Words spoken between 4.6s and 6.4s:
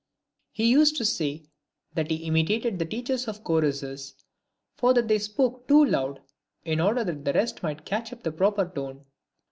for that they spoke too loud,